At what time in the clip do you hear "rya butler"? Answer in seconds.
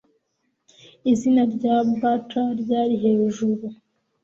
1.55-2.49